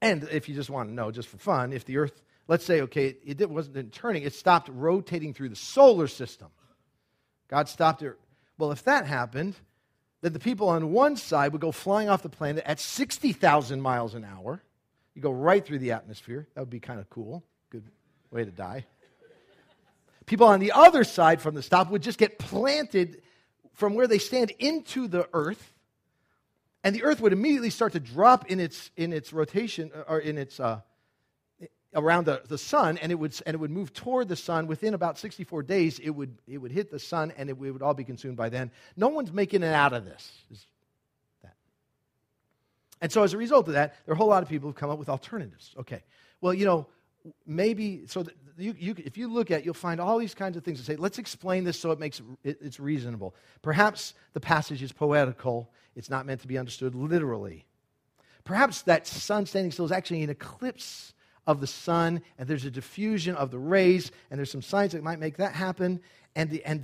[0.00, 2.80] And if you just want to know, just for fun, if the earth, let's say,
[2.82, 6.48] okay, it wasn't turning, it stopped rotating through the solar system.
[7.48, 8.18] God stopped it.
[8.58, 9.54] Well, if that happened,
[10.22, 14.14] then the people on one side would go flying off the planet at 60,000 miles
[14.14, 14.62] an hour
[15.14, 16.46] you go right through the atmosphere.
[16.54, 17.44] That would be kind of cool.
[17.70, 17.84] Good
[18.30, 18.86] way to die.
[20.24, 23.21] People on the other side from the stop would just get planted
[23.72, 25.72] from where they stand into the earth,
[26.84, 30.38] and the earth would immediately start to drop in its, in its rotation or in
[30.38, 30.80] its uh,
[31.94, 34.66] around the, the sun, and it, would, and it would move toward the sun.
[34.66, 37.82] Within about 64 days, it would, it would hit the sun, and it, it would
[37.82, 38.70] all be consumed by then.
[38.96, 40.66] No one's making it out of this, is
[43.02, 44.76] and so as a result of that, there are a whole lot of people who've
[44.76, 45.74] come up with alternatives.
[45.76, 46.04] Okay,
[46.40, 46.86] well, you know,
[47.46, 48.24] maybe, so
[48.56, 50.96] you, you, if you look at you'll find all these kinds of things to say,
[50.96, 53.34] let's explain this so it makes it, it's reasonable.
[53.62, 57.64] Perhaps the passage is poetical, it's not meant to be understood literally.
[58.44, 61.14] Perhaps that sun standing still is actually an eclipse
[61.46, 65.02] of the sun, and there's a diffusion of the rays, and there's some signs that
[65.02, 66.00] might make that happen.
[66.34, 66.82] And, the, and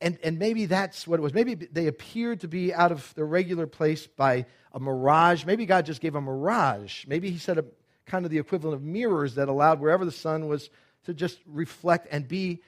[0.00, 1.34] and, and maybe that's what it was.
[1.34, 5.44] Maybe they appeared to be out of their regular place by a mirage.
[5.44, 7.04] Maybe God just gave a mirage.
[7.06, 7.66] Maybe He set up
[8.10, 10.68] kind of the equivalent of mirrors that allowed wherever the sun was
[11.04, 12.60] to just reflect and be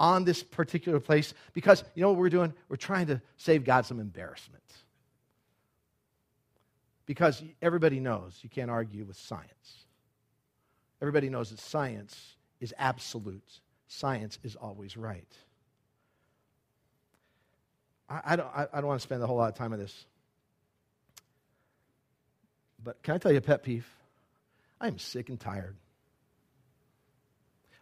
[0.00, 1.34] on this particular place.
[1.52, 2.54] Because you know what we're doing?
[2.68, 4.62] We're trying to save God some embarrassment.
[7.04, 9.84] Because everybody knows you can't argue with science.
[11.02, 15.32] Everybody knows that science is absolute, science is always right.
[18.08, 19.78] I, I don't, I, I don't want to spend a whole lot of time on
[19.78, 20.06] this.
[22.82, 23.86] But can I tell you a pet peeve?
[24.80, 25.76] I am sick and tired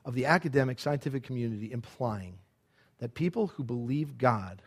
[0.05, 2.39] of the academic scientific community implying
[2.99, 4.63] that people who believe God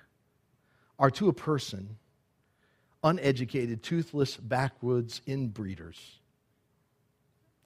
[1.00, 1.98] are to a person
[3.04, 5.98] uneducated, toothless, backwoods inbreeders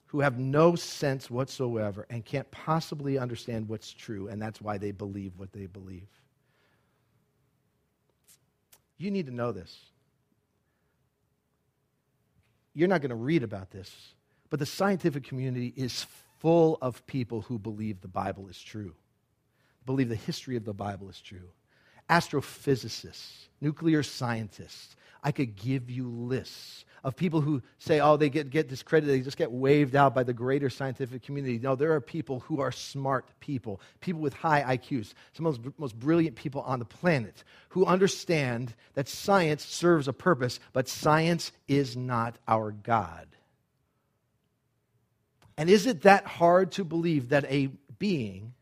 [0.06, 4.92] who have no sense whatsoever and can't possibly understand what's true, and that's why they
[4.92, 6.06] believe what they believe.
[8.96, 9.76] You need to know this.
[12.74, 13.92] You're not going to read about this,
[14.50, 16.06] but the scientific community is
[16.38, 18.94] full of people who believe the Bible is true,
[19.86, 21.50] believe the history of the Bible is true.
[22.10, 24.94] Astrophysicists, nuclear scientists.
[25.22, 29.22] I could give you lists of people who say, oh, they get, get discredited, they
[29.22, 31.58] just get waved out by the greater scientific community.
[31.58, 35.68] No, there are people who are smart people, people with high IQs, some of the
[35.68, 40.88] most, most brilliant people on the planet, who understand that science serves a purpose, but
[40.88, 43.28] science is not our God.
[45.56, 48.54] And is it that hard to believe that a being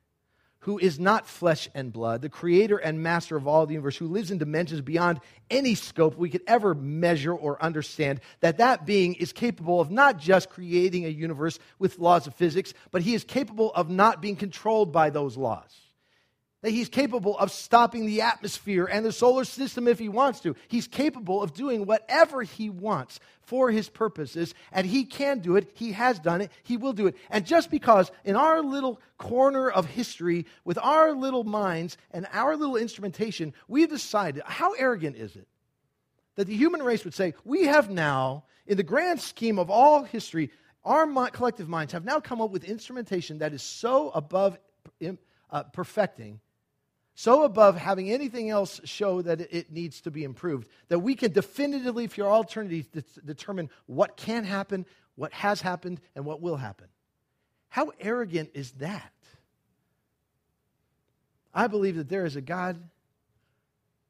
[0.60, 4.06] who is not flesh and blood, the creator and master of all the universe, who
[4.06, 5.18] lives in dimensions beyond
[5.50, 10.18] any scope we could ever measure or understand, that that being is capable of not
[10.18, 14.36] just creating a universe with laws of physics, but he is capable of not being
[14.36, 15.74] controlled by those laws.
[16.62, 20.56] That he's capable of stopping the atmosphere and the solar system if he wants to.
[20.68, 25.72] He's capable of doing whatever he wants for his purposes, and he can do it.
[25.74, 26.52] He has done it.
[26.62, 27.16] He will do it.
[27.30, 32.56] And just because in our little corner of history, with our little minds and our
[32.56, 35.48] little instrumentation, we've decided how arrogant is it
[36.36, 40.04] that the human race would say, We have now, in the grand scheme of all
[40.04, 40.50] history,
[40.84, 44.58] our collective minds have now come up with instrumentation that is so above
[45.50, 46.40] uh, perfecting
[47.14, 51.32] so above having anything else show that it needs to be improved, that we can
[51.32, 52.86] definitively, for all eternity,
[53.24, 56.88] determine what can happen, what has happened, and what will happen.
[57.68, 59.12] How arrogant is that?
[61.54, 62.82] I believe that there is a God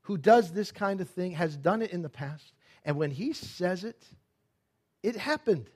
[0.03, 2.53] who does this kind of thing, has done it in the past,
[2.85, 4.05] and when he says it,
[5.03, 5.69] it happened.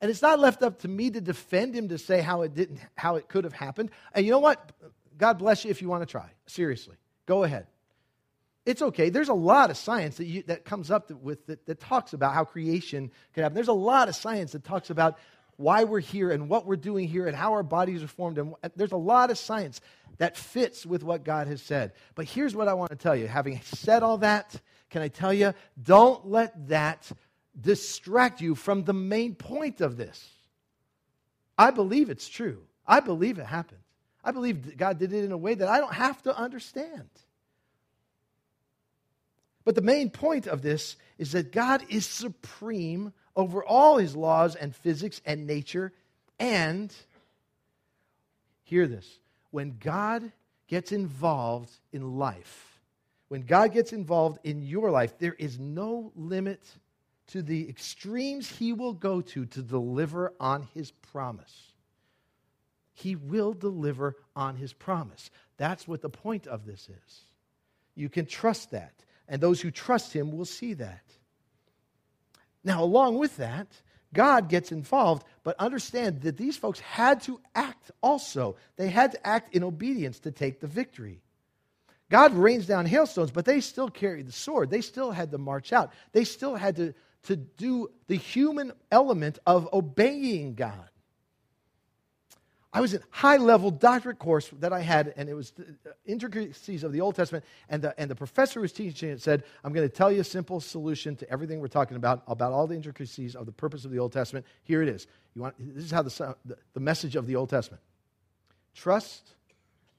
[0.00, 2.80] And it's not left up to me to defend him to say how it didn't
[2.94, 3.90] how it could have happened.
[4.14, 4.72] And you know what?
[5.20, 6.30] God bless you if you want to try.
[6.46, 7.66] Seriously, go ahead.
[8.64, 9.10] It's okay.
[9.10, 12.34] There's a lot of science that, you, that comes up with that, that talks about
[12.34, 13.54] how creation could happen.
[13.54, 15.18] There's a lot of science that talks about
[15.56, 18.38] why we're here and what we're doing here and how our bodies are formed.
[18.38, 19.82] And there's a lot of science
[20.16, 21.92] that fits with what God has said.
[22.14, 23.26] But here's what I want to tell you.
[23.26, 25.52] Having said all that, can I tell you,
[25.82, 27.10] don't let that
[27.60, 30.26] distract you from the main point of this.
[31.58, 32.62] I believe it's true.
[32.86, 33.80] I believe it happened.
[34.22, 37.08] I believe God did it in a way that I don't have to understand.
[39.64, 44.56] But the main point of this is that God is supreme over all his laws
[44.56, 45.92] and physics and nature.
[46.38, 46.92] And,
[48.62, 49.18] hear this,
[49.50, 50.32] when God
[50.66, 52.80] gets involved in life,
[53.28, 56.62] when God gets involved in your life, there is no limit
[57.28, 61.69] to the extremes he will go to to deliver on his promise
[62.92, 65.30] he will deliver on his promise.
[65.56, 67.24] That's what the point of this is.
[67.94, 68.94] You can trust that,
[69.28, 71.04] and those who trust him will see that.
[72.62, 73.68] Now, along with that,
[74.12, 78.56] God gets involved, but understand that these folks had to act also.
[78.76, 81.22] They had to act in obedience to take the victory.
[82.10, 84.68] God rains down hailstones, but they still carried the sword.
[84.68, 85.92] They still had to march out.
[86.12, 86.92] They still had to,
[87.24, 90.89] to do the human element of obeying God.
[92.72, 95.52] I was in high level doctorate course that I had, and it was
[96.06, 97.44] intricacies of the Old Testament.
[97.68, 100.24] And the, and the professor was teaching it said, I'm going to tell you a
[100.24, 103.90] simple solution to everything we're talking about, about all the intricacies of the purpose of
[103.90, 104.46] the Old Testament.
[104.62, 105.08] Here it is.
[105.34, 106.36] You want, this is how the,
[106.72, 107.82] the message of the Old Testament
[108.74, 109.34] trust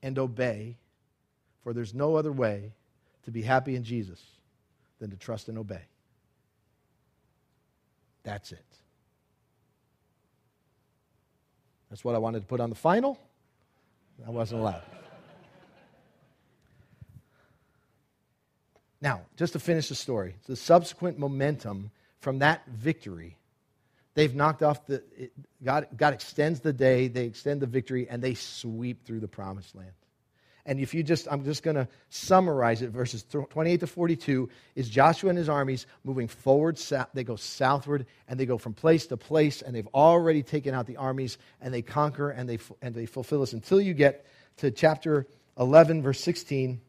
[0.01, 0.77] and obey,
[1.63, 2.71] for there's no other way
[3.23, 4.21] to be happy in Jesus
[4.99, 5.81] than to trust and obey.
[8.23, 8.65] That's it.
[11.91, 13.19] That's what I wanted to put on the final.
[14.25, 14.81] I wasn't allowed.
[19.01, 23.35] Now, just to finish the story, the subsequent momentum from that victory,
[24.13, 28.21] they've knocked off the, it, God, God extends the day, they extend the victory, and
[28.21, 29.91] they sweep through the promised land.
[30.65, 32.91] And if you just, I'm just going to summarize it.
[32.91, 36.79] Verses 28 to 42 is Joshua and his armies moving forward.
[37.13, 40.85] They go southward and they go from place to place, and they've already taken out
[40.85, 44.25] the armies, and they conquer and they, and they fulfill this until you get
[44.57, 46.81] to chapter 11, verse 16,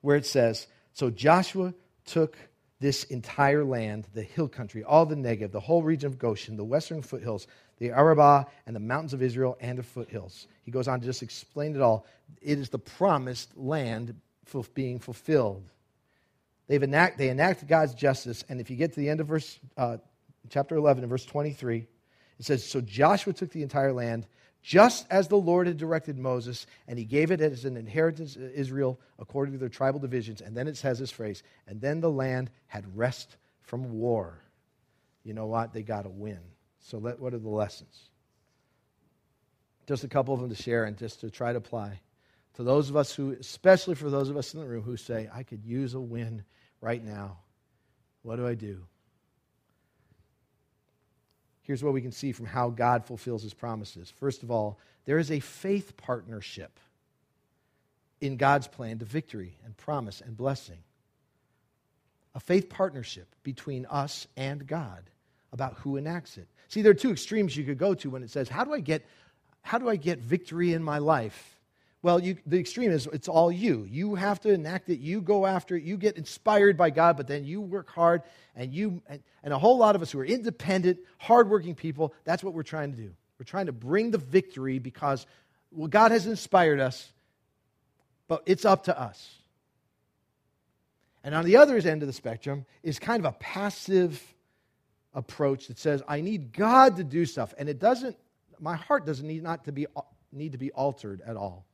[0.00, 1.74] where it says, So Joshua
[2.04, 2.36] took
[2.78, 6.64] this entire land, the hill country, all the Negev, the whole region of Goshen, the
[6.64, 7.46] western foothills,
[7.78, 10.46] the Arabah, and the mountains of Israel, and the foothills.
[10.62, 12.06] He goes on to just explain it all.
[12.40, 14.14] It is the promised land
[14.74, 15.64] being fulfilled.
[16.68, 19.58] They've enact, they enact God's justice, and if you get to the end of verse,
[19.76, 19.98] uh,
[20.48, 21.86] chapter 11 and verse 23,
[22.38, 24.26] it says, So Joshua took the entire land
[24.62, 28.52] just as the Lord had directed Moses, and he gave it as an inheritance to
[28.52, 30.40] Israel according to their tribal divisions.
[30.40, 34.42] And then it says this phrase, and then the land had rest from war.
[35.22, 35.72] You know what?
[35.72, 36.40] They got a win.
[36.86, 38.10] So, let, what are the lessons?
[39.88, 42.00] Just a couple of them to share and just to try to apply
[42.54, 45.28] to those of us who, especially for those of us in the room who say,
[45.32, 46.44] I could use a win
[46.80, 47.38] right now.
[48.22, 48.82] What do I do?
[51.62, 54.08] Here's what we can see from how God fulfills his promises.
[54.08, 56.78] First of all, there is a faith partnership
[58.20, 60.78] in God's plan to victory and promise and blessing.
[62.36, 65.10] A faith partnership between us and God
[65.56, 66.46] about who enacts it.
[66.68, 68.80] See, there are two extremes you could go to when it says, How do I
[68.80, 69.06] get,
[69.62, 71.56] how do I get victory in my life?
[72.02, 73.86] Well, you, the extreme is it's all you.
[73.90, 75.00] You have to enact it.
[75.00, 75.82] You go after it.
[75.82, 78.22] You get inspired by God, but then you work hard.
[78.54, 82.44] And you and, and a whole lot of us who are independent, hardworking people, that's
[82.44, 83.10] what we're trying to do.
[83.38, 85.26] We're trying to bring the victory because
[85.72, 87.10] well, God has inspired us,
[88.28, 89.36] But it's up to us.
[91.24, 94.22] And on the other end of the spectrum is kind of a passive
[95.16, 97.54] approach that says, I need God to do stuff.
[97.58, 98.16] And it doesn't,
[98.60, 99.86] my heart doesn't need, not to be,
[100.30, 101.66] need to be altered at all.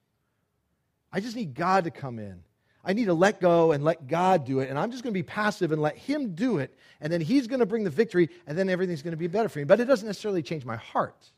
[1.13, 2.43] I just need God to come in.
[2.85, 4.71] I need to let go and let God do it.
[4.71, 6.77] And I'm just going to be passive and let Him do it.
[7.01, 9.49] And then He's going to bring the victory, and then everything's going to be better
[9.49, 9.65] for me.
[9.65, 11.31] But it doesn't necessarily change my heart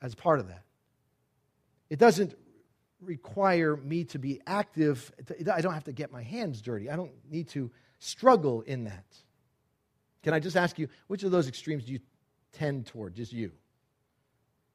[0.00, 0.62] as part of that.
[1.90, 2.34] It doesn't
[3.00, 5.12] require me to be active.
[5.52, 6.88] I don't have to get my hands dirty.
[6.88, 9.04] I don't need to struggle in that.
[10.26, 12.00] Can I just ask you, which of those extremes do you
[12.50, 13.14] tend toward?
[13.14, 13.52] Just you.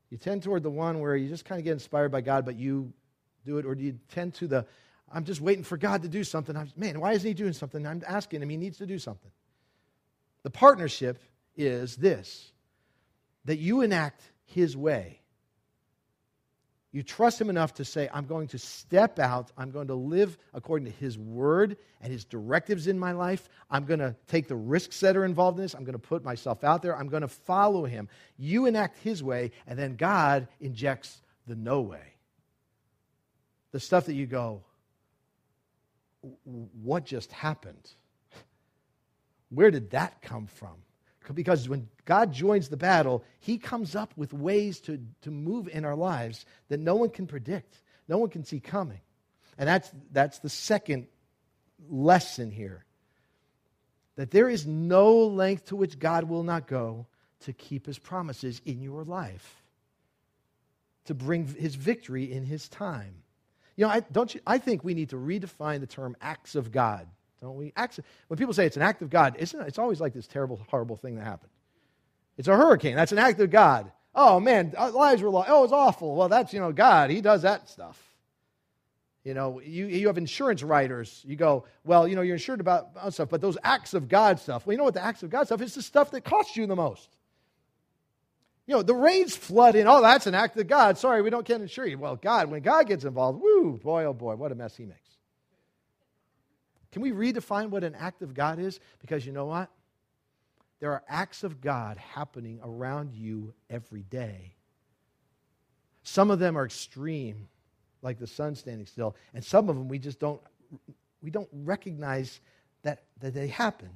[0.09, 2.55] You tend toward the one where you just kind of get inspired by God, but
[2.55, 2.93] you
[3.45, 4.65] do it, or do you tend to the,
[5.11, 6.55] I'm just waiting for God to do something?
[6.55, 7.85] I'm, man, why isn't He doing something?
[7.85, 9.29] I'm asking Him, He needs to do something.
[10.43, 11.21] The partnership
[11.57, 12.53] is this
[13.43, 15.19] that you enact His way
[16.93, 19.51] you trust Him enough to say, I'm going to step out.
[19.57, 23.47] I'm going to live according to His word and His directives in my life.
[23.69, 25.73] I'm going to take the risks that are involved in this.
[25.73, 26.97] I'm going to put myself out there.
[26.97, 28.09] I'm going to follow Him.
[28.37, 32.15] You enact His way, and then God injects the no way.
[33.71, 34.63] The stuff that you go,
[36.43, 37.89] what just happened?
[39.49, 40.75] Where did that come from?
[41.31, 45.85] Because when God joins the battle, He comes up with ways to, to move in
[45.85, 49.01] our lives that no one can predict, no one can see coming.
[49.57, 51.07] And that's, that's the second
[51.89, 52.85] lesson here
[54.15, 57.07] that there is no length to which God will not go
[57.41, 59.63] to keep His promises in your life,
[61.05, 63.23] to bring His victory in His time.
[63.75, 66.71] You know, I, don't you, I think we need to redefine the term acts of
[66.71, 67.07] God
[67.41, 67.73] don't we?
[68.27, 69.67] When people say it's an act of God, isn't it?
[69.67, 71.51] It's always like this terrible, horrible thing that happened.
[72.37, 72.95] It's a hurricane.
[72.95, 73.91] That's an act of God.
[74.13, 75.49] Oh, man, uh, lives were lost.
[75.49, 76.15] Oh, it's awful.
[76.15, 77.09] Well, that's, you know, God.
[77.09, 77.99] He does that stuff.
[79.23, 81.21] You know, you, you have insurance writers.
[81.25, 84.65] You go, well, you know, you're insured about stuff, but those acts of God stuff,
[84.65, 85.75] well, you know what the acts of God stuff is?
[85.75, 87.07] The stuff that costs you the most.
[88.65, 89.87] You know, the rains flood in.
[89.87, 90.97] Oh, that's an act of God.
[90.97, 91.97] Sorry, we don't can't insure you.
[91.97, 95.00] Well, God, when God gets involved, woo, boy, oh boy, what a mess he makes.
[96.91, 98.79] Can we redefine what an act of God is?
[98.99, 99.69] Because you know what?
[100.79, 104.55] There are acts of God happening around you every day.
[106.03, 107.47] Some of them are extreme,
[108.01, 110.41] like the sun standing still, and some of them we just don't
[111.21, 112.39] we don't recognize
[112.83, 113.89] that, that they happen.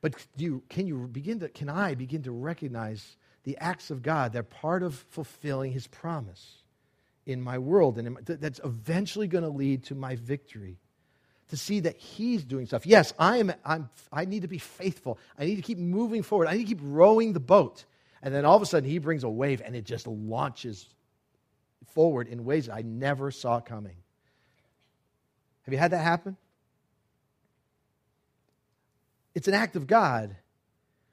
[0.00, 4.32] But you, can you begin to, can I begin to recognize the acts of God?
[4.32, 6.58] They're part of fulfilling his promise
[7.30, 10.78] in my world, and that's eventually going to lead to my victory.
[11.48, 12.86] To see that He's doing stuff.
[12.86, 13.52] Yes, I am.
[13.64, 15.18] I'm, I need to be faithful.
[15.36, 16.46] I need to keep moving forward.
[16.46, 17.84] I need to keep rowing the boat.
[18.22, 20.88] And then all of a sudden, He brings a wave, and it just launches
[21.86, 23.96] forward in ways I never saw coming.
[25.62, 26.36] Have you had that happen?
[29.34, 30.36] It's an act of God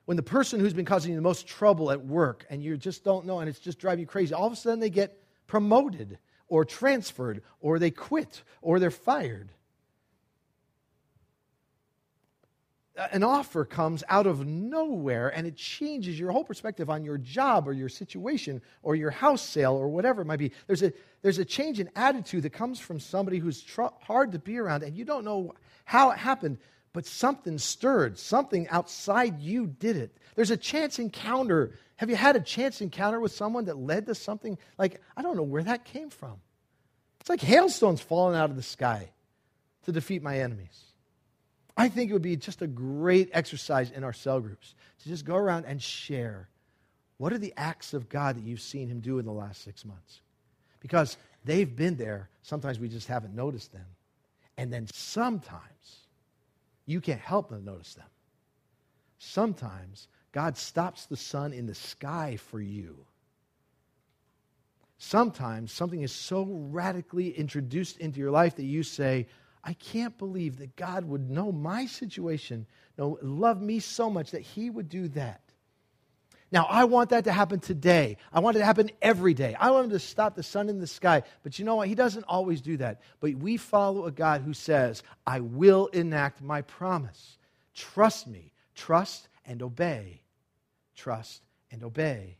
[0.07, 3.03] when the person who's been causing you the most trouble at work and you just
[3.03, 6.19] don't know and it's just driving you crazy, all of a sudden they get promoted
[6.47, 9.51] or transferred or they quit or they're fired.
[13.11, 17.67] An offer comes out of nowhere and it changes your whole perspective on your job
[17.67, 20.51] or your situation or your house sale or whatever it might be.
[20.65, 24.39] There's a, there's a change in attitude that comes from somebody who's tr- hard to
[24.39, 25.53] be around and you don't know
[25.85, 26.57] how it happened,
[26.93, 28.17] but something stirred.
[28.17, 30.17] Something outside you did it.
[30.35, 34.15] There's a chance encounter have you had a chance encounter with someone that led to
[34.15, 36.35] something like, I don't know where that came from?
[37.19, 39.09] It's like hailstones falling out of the sky
[39.85, 40.83] to defeat my enemies.
[41.75, 45.25] I think it would be just a great exercise in our cell groups to just
[45.25, 46.49] go around and share
[47.17, 49.83] what are the acts of God that you've seen Him do in the last six
[49.83, 50.21] months?
[50.79, 52.29] Because they've been there.
[52.43, 53.85] Sometimes we just haven't noticed them.
[54.55, 56.05] And then sometimes
[56.87, 58.07] you can't help but notice them.
[59.19, 63.05] Sometimes God stops the sun in the sky for you.
[64.97, 69.27] Sometimes something is so radically introduced into your life that you say,
[69.63, 72.65] I can't believe that God would know my situation,
[72.97, 75.41] know, love me so much that He would do that.
[76.51, 78.17] Now, I want that to happen today.
[78.31, 79.55] I want it to happen every day.
[79.59, 81.23] I want Him to stop the sun in the sky.
[81.43, 81.89] But you know what?
[81.89, 83.01] He doesn't always do that.
[83.19, 87.37] But we follow a God who says, I will enact my promise.
[87.73, 90.21] Trust me, trust and obey
[90.97, 92.37] trust, and obey.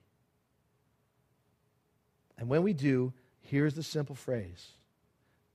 [2.37, 4.67] And when we do, here's the simple phrase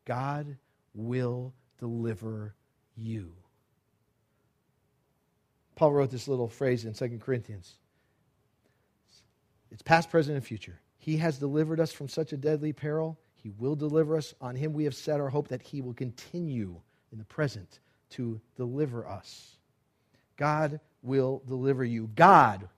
[0.06, 0.56] God
[0.94, 2.54] will deliver
[2.96, 3.34] you.
[5.74, 7.74] Paul wrote this little phrase in 2 Corinthians.
[9.72, 10.78] It's past, present, and future.
[10.98, 13.18] He has delivered us from such a deadly peril.
[13.34, 14.34] He will deliver us.
[14.40, 16.76] On him we have set our hope that he will continue
[17.10, 19.56] in the present to deliver us.
[20.36, 22.10] God will deliver you.
[22.14, 22.68] God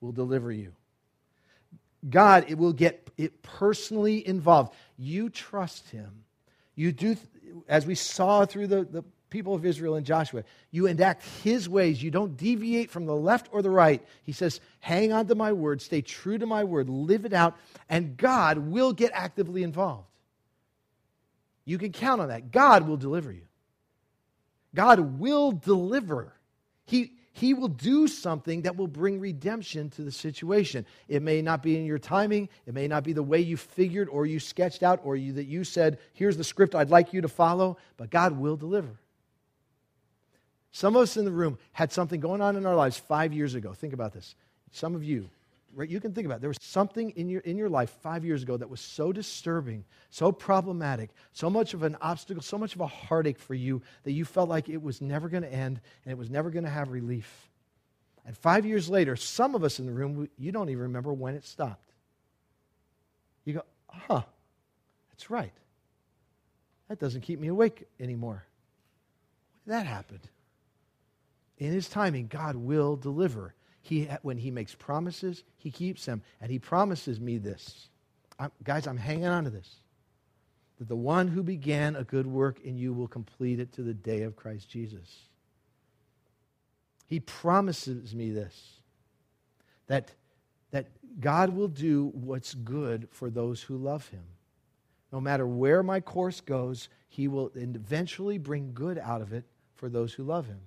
[0.00, 0.72] will deliver you.
[2.08, 4.74] God it will get it personally involved.
[4.96, 6.24] You trust him.
[6.74, 7.16] You do,
[7.68, 12.02] as we saw through the, the people of Israel and Joshua, you enact his ways.
[12.02, 14.06] You don't deviate from the left or the right.
[14.22, 17.56] He says, hang on to my word, stay true to my word, live it out,
[17.88, 20.06] and God will get actively involved.
[21.64, 22.52] You can count on that.
[22.52, 23.46] God will deliver you.
[24.74, 26.32] God will deliver.
[26.84, 30.84] He, he will do something that will bring redemption to the situation.
[31.08, 34.08] It may not be in your timing, it may not be the way you figured
[34.08, 37.22] or you sketched out or you, that you said, here's the script I'd like you
[37.22, 38.98] to follow, but God will deliver.
[40.72, 43.54] Some of us in the room had something going on in our lives five years
[43.54, 43.74] ago.
[43.74, 44.34] Think about this.
[44.72, 45.28] Some of you,
[45.74, 46.40] right, you can think about it.
[46.40, 49.84] There was something in your, in your life five years ago that was so disturbing,
[50.08, 54.12] so problematic, so much of an obstacle, so much of a heartache for you that
[54.12, 56.70] you felt like it was never going to end and it was never going to
[56.70, 57.50] have relief.
[58.24, 61.34] And five years later, some of us in the room, you don't even remember when
[61.34, 61.92] it stopped.
[63.44, 64.22] You go, huh,
[65.10, 65.52] that's right.
[66.88, 68.44] That doesn't keep me awake anymore.
[69.66, 70.20] That happen?
[71.62, 73.54] In his timing, God will deliver.
[73.82, 76.20] He, when he makes promises, he keeps them.
[76.40, 77.88] And he promises me this.
[78.36, 79.76] I'm, guys, I'm hanging on to this.
[80.80, 83.94] That the one who began a good work in you will complete it to the
[83.94, 85.28] day of Christ Jesus.
[87.06, 88.80] He promises me this
[89.86, 90.10] that,
[90.72, 90.88] that
[91.20, 94.24] God will do what's good for those who love him.
[95.12, 99.44] No matter where my course goes, he will eventually bring good out of it
[99.76, 100.58] for those who love him.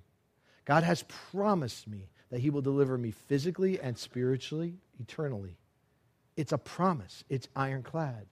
[0.66, 5.56] God has promised me that He will deliver me physically and spiritually, eternally.
[6.36, 8.26] It's a promise, it's ironclad.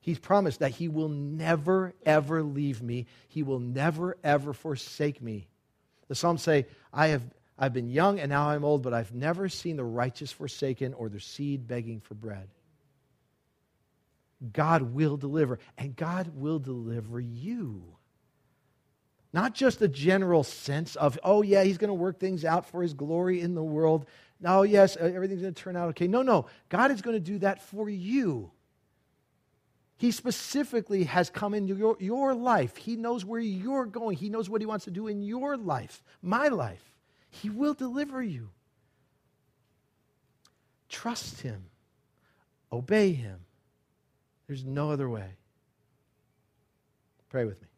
[0.00, 5.48] He's promised that He will never, ever leave me, He will never, ever forsake me.
[6.08, 7.22] The Psalms say, I have
[7.58, 11.08] I've been young and now I'm old, but I've never seen the righteous forsaken or
[11.08, 12.48] the seed begging for bread.
[14.52, 17.96] God will deliver, and God will deliver you.
[19.32, 22.82] Not just a general sense of, oh, yeah, he's going to work things out for
[22.82, 24.06] his glory in the world.
[24.40, 26.06] No, yes, everything's going to turn out okay.
[26.06, 26.46] No, no.
[26.68, 28.50] God is going to do that for you.
[29.98, 32.76] He specifically has come into your, your life.
[32.76, 34.16] He knows where you're going.
[34.16, 36.94] He knows what He wants to do in your life, my life.
[37.30, 38.50] He will deliver you.
[40.88, 41.64] Trust Him,
[42.70, 43.40] obey Him.
[44.46, 45.30] There's no other way.
[47.30, 47.68] Pray with me.